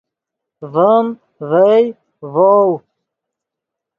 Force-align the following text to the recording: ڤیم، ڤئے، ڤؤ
ڤیم، 0.73 1.05
ڤئے، 1.49 1.79
ڤؤ 2.33 2.65